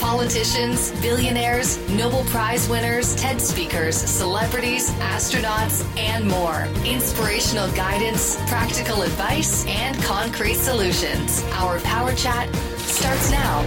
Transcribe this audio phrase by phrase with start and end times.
[0.00, 6.66] politicians, billionaires, Nobel Prize winners, TED speakers, celebrities, astronauts, and more.
[6.84, 11.44] Inspirational guidance, practical advice, and concrete solutions.
[11.52, 13.64] Our Power Chat starts now.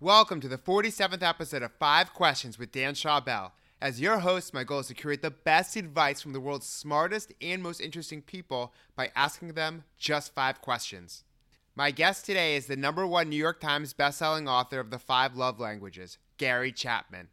[0.00, 3.52] Welcome to the 47th episode of Five Questions with Dan Schawbel.
[3.82, 7.32] As your host, my goal is to create the best advice from the world's smartest
[7.40, 11.24] and most interesting people by asking them just five questions.
[11.76, 15.36] My guest today is the number one New York Times bestselling author of The Five
[15.36, 17.28] Love Languages, Gary Chapman.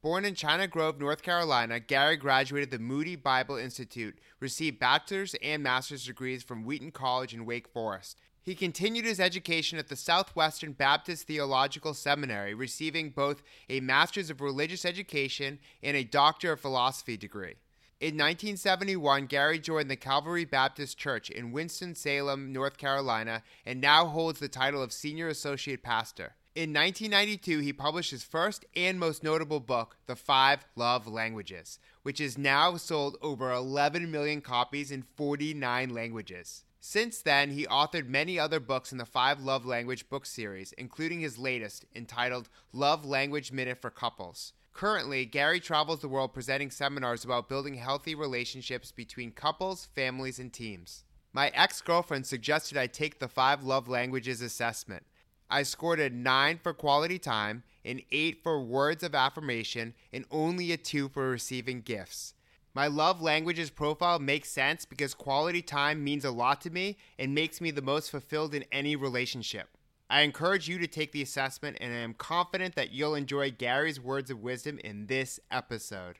[0.00, 5.62] Born in China Grove, North Carolina, Gary graduated the Moody Bible Institute, received bachelor's and
[5.62, 8.18] master's degrees from Wheaton College in Wake Forest.
[8.40, 14.40] He continued his education at the Southwestern Baptist Theological Seminary, receiving both a Master's of
[14.40, 17.56] Religious Education and a Doctor of Philosophy degree.
[18.02, 24.40] In 1971, Gary joined the Calvary Baptist Church in Winston-Salem, North Carolina, and now holds
[24.40, 26.34] the title of Senior Associate Pastor.
[26.56, 32.20] In 1992, he published his first and most notable book, The Five Love Languages, which
[32.20, 36.64] is now sold over 11 million copies in 49 languages.
[36.80, 41.20] Since then, he authored many other books in the Five Love Language book series, including
[41.20, 44.54] his latest, entitled Love Language Minute for Couples.
[44.72, 50.52] Currently, Gary travels the world presenting seminars about building healthy relationships between couples, families, and
[50.52, 51.04] teams.
[51.32, 55.04] My ex girlfriend suggested I take the five love languages assessment.
[55.50, 60.72] I scored a 9 for quality time, an 8 for words of affirmation, and only
[60.72, 62.34] a 2 for receiving gifts.
[62.74, 67.34] My love languages profile makes sense because quality time means a lot to me and
[67.34, 69.76] makes me the most fulfilled in any relationship.
[70.12, 73.98] I encourage you to take the assessment, and I am confident that you'll enjoy Gary's
[73.98, 76.16] words of wisdom in this episode.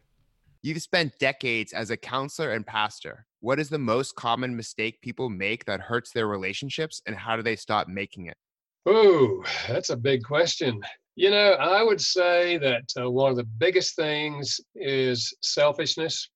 [0.63, 3.27] You've spent decades as a counselor and pastor.
[3.41, 7.43] What is the most common mistake people make that hurts their relationships, and how do
[7.43, 8.39] they stop making it?
[8.87, 10.81] Oh, that's a big question.
[11.15, 16.31] You know, I would say that uh, one of the biggest things is selfishness.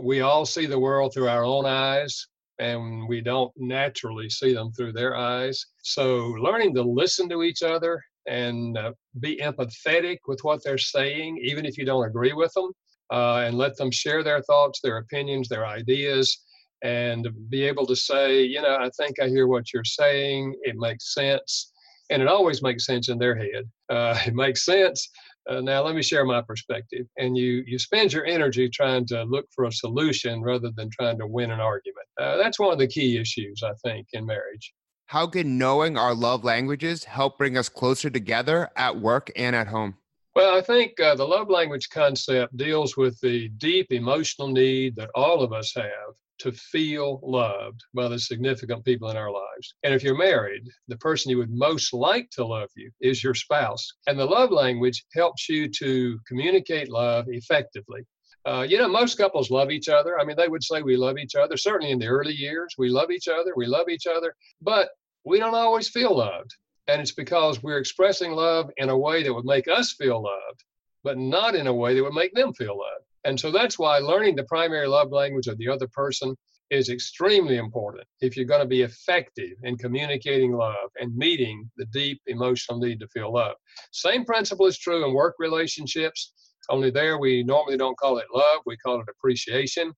[0.00, 2.28] We all see the world through our own eyes
[2.60, 5.64] and we don't naturally see them through their eyes.
[5.82, 11.40] So, learning to listen to each other and uh, be empathetic with what they're saying,
[11.42, 12.70] even if you don't agree with them,
[13.10, 16.44] uh, and let them share their thoughts, their opinions, their ideas,
[16.82, 20.54] and be able to say, you know, I think I hear what you're saying.
[20.62, 21.72] It makes sense.
[22.10, 23.70] And it always makes sense in their head.
[23.88, 25.08] Uh, it makes sense
[25.50, 27.06] uh, now let me share my perspective.
[27.18, 31.18] And you you spend your energy trying to look for a solution rather than trying
[31.18, 32.06] to win an argument.
[32.20, 34.72] Uh, that's one of the key issues i think in marriage.
[35.06, 39.66] How can knowing our love languages help bring us closer together at work and at
[39.66, 39.96] home?
[40.36, 45.10] Well, I think uh, the love language concept deals with the deep emotional need that
[45.16, 49.74] all of us have to feel loved by the significant people in our lives.
[49.82, 53.34] And if you're married, the person you would most like to love you is your
[53.34, 53.86] spouse.
[54.06, 58.02] And the love language helps you to communicate love effectively.
[58.46, 60.18] Uh, you know, most couples love each other.
[60.18, 61.56] I mean, they would say we love each other.
[61.56, 64.88] Certainly in the early years, we love each other, we love each other, but
[65.24, 66.54] we don't always feel loved.
[66.88, 70.64] And it's because we're expressing love in a way that would make us feel loved,
[71.04, 73.04] but not in a way that would make them feel loved.
[73.24, 76.34] And so that's why learning the primary love language of the other person
[76.70, 81.84] is extremely important if you're going to be effective in communicating love and meeting the
[81.86, 83.56] deep emotional need to feel love.
[83.92, 86.32] Same principle is true in work relationships,
[86.70, 89.92] only there we normally don't call it love, we call it appreciation.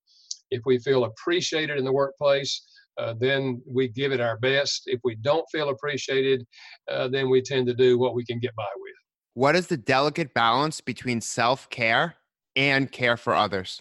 [0.51, 2.63] If we feel appreciated in the workplace,
[2.99, 4.83] uh, then we give it our best.
[4.87, 6.45] If we don't feel appreciated,
[6.91, 8.93] uh, then we tend to do what we can get by with.
[9.35, 12.17] What is the delicate balance between self care
[12.57, 13.81] and care for others?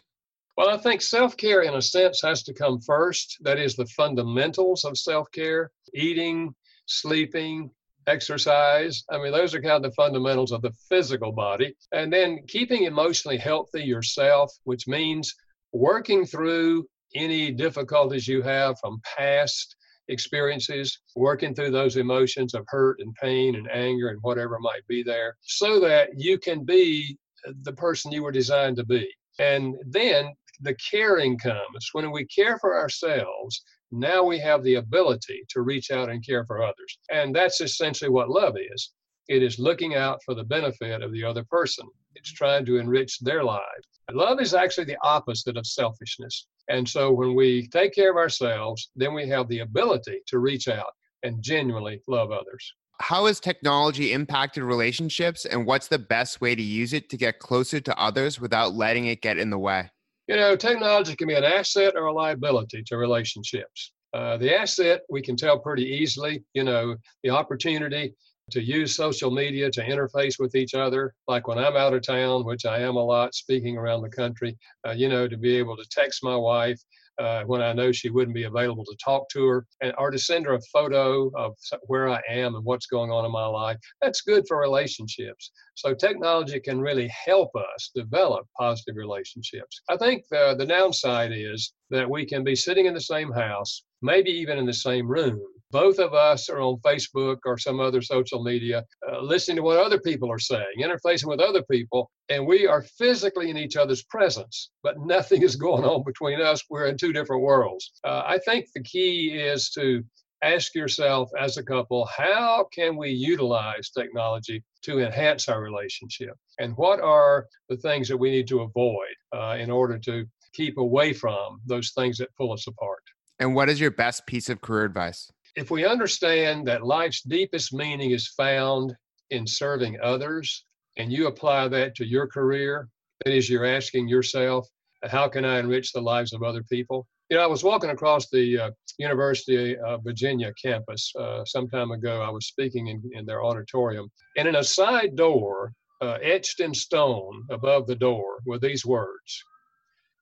[0.58, 3.38] Well, I think self care, in a sense, has to come first.
[3.42, 6.54] That is the fundamentals of self care eating,
[6.86, 7.72] sleeping,
[8.08, 9.04] exercise.
[9.10, 11.76] I mean, those are kind of the fundamentals of the physical body.
[11.92, 15.34] And then keeping emotionally healthy yourself, which means
[15.74, 19.76] working through any difficulties you have from past
[20.08, 25.04] experiences, working through those emotions of hurt and pain and anger and whatever might be
[25.04, 27.18] there, so that you can be
[27.64, 29.10] the person you were designed to be.
[29.40, 31.90] And then the caring comes.
[31.94, 36.46] When we care for ourselves, now we have the ability to reach out and care
[36.46, 36.98] for others.
[37.12, 38.94] And that's essentially what love is.
[39.28, 41.88] It is looking out for the benefit of the other person.
[42.16, 43.88] It's trying to enrich their lives.
[44.12, 46.48] Love is actually the opposite of selfishness.
[46.68, 50.68] And so when we take care of ourselves, then we have the ability to reach
[50.68, 50.94] out
[51.24, 52.74] and genuinely love others.
[53.02, 57.40] How has technology impacted relationships, and what's the best way to use it to get
[57.40, 59.90] closer to others without letting it get in the way?
[60.28, 63.94] You know, technology can be an asset or a liability to relationships.
[64.14, 68.14] Uh, the asset we can tell pretty easily, you know, the opportunity
[68.52, 72.46] to use social media to interface with each other, like when I'm out of town,
[72.46, 74.58] which I am a lot speaking around the country,
[74.88, 76.80] uh, you know, to be able to text my wife
[77.20, 80.18] uh, when I know she wouldn't be available to talk to her, and or to
[80.18, 81.56] send her a photo of
[81.88, 83.78] where I am and what's going on in my life.
[84.02, 85.52] That's good for relationships.
[85.76, 89.82] So technology can really help us develop positive relationships.
[89.90, 93.84] I think the, the downside is that we can be sitting in the same house,
[94.02, 95.40] maybe even in the same room,
[95.72, 99.78] both of us are on Facebook or some other social media, uh, listening to what
[99.78, 104.04] other people are saying, interfacing with other people, and we are physically in each other's
[104.04, 106.64] presence, but nothing is going on between us.
[106.70, 107.92] We're in two different worlds.
[108.04, 110.04] Uh, I think the key is to
[110.44, 116.34] ask yourself as a couple, how can we utilize technology to enhance our relationship?
[116.60, 120.78] And what are the things that we need to avoid uh, in order to keep
[120.78, 123.04] away from those things that pull us apart?
[123.40, 125.32] And what is your best piece of career advice?
[125.56, 128.96] If we understand that life's deepest meaning is found
[129.30, 130.66] in serving others,
[130.98, 132.88] and you apply that to your career,
[133.24, 134.68] that is, you're asking yourself,
[135.04, 137.08] how can I enrich the lives of other people?
[137.30, 141.92] You know, I was walking across the uh, University of Virginia campus uh, some time
[141.92, 142.22] ago.
[142.22, 146.74] I was speaking in, in their auditorium, and in a side door, uh, etched in
[146.74, 149.44] stone above the door, were these words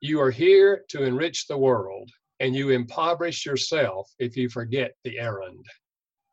[0.01, 2.09] You are here to enrich the world
[2.39, 5.65] and you impoverish yourself if you forget the errand.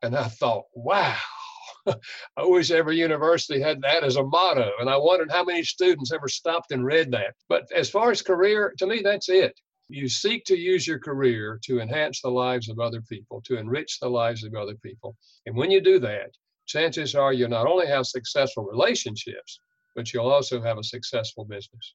[0.02, 1.16] And I thought, wow,
[1.86, 1.94] I
[2.38, 4.70] wish every university had that as a motto.
[4.80, 7.34] And I wondered how many students ever stopped and read that.
[7.48, 9.58] But as far as career, to me, that's it.
[9.88, 14.00] You seek to use your career to enhance the lives of other people, to enrich
[14.00, 15.16] the lives of other people.
[15.46, 16.30] And when you do that,
[16.66, 19.60] chances are you'll not only have successful relationships,
[19.94, 21.94] but you'll also have a successful business.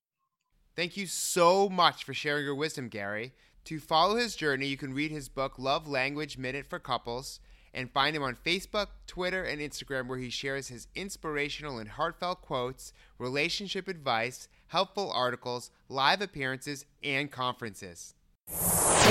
[0.76, 3.34] Thank you so much for sharing your wisdom, Gary.
[3.66, 7.40] To follow his journey, you can read his book, Love Language Minute for Couples,
[7.74, 12.42] and find him on Facebook, Twitter, and Instagram, where he shares his inspirational and heartfelt
[12.42, 18.16] quotes, relationship advice, helpful articles, live appearances, and conferences.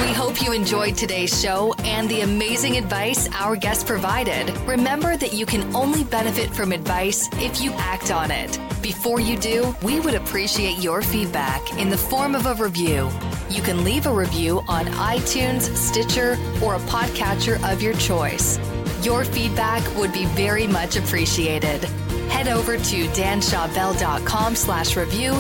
[0.01, 4.51] We hope you enjoyed today's show and the amazing advice our guest provided.
[4.67, 8.59] Remember that you can only benefit from advice if you act on it.
[8.83, 13.11] Before you do, we would appreciate your feedback in the form of a review.
[13.51, 18.61] You can leave a review on iTunes, Stitcher, or a podcatcher of your choice.
[19.03, 21.83] Your feedback would be very much appreciated.
[22.31, 25.33] Head over to danschawbel.com slash review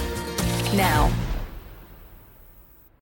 [0.75, 1.09] now.